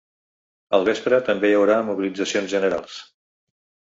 [0.77, 2.97] Al vespre també hi haurà mobilitzacions generals.